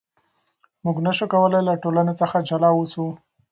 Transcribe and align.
موږ 0.83 0.97
نشو 1.05 1.25
کولای 1.33 1.61
له 1.69 1.73
ټولنې 1.83 2.13
څخه 2.21 2.37
جلا 2.49 2.69
اوسو. 2.75 3.05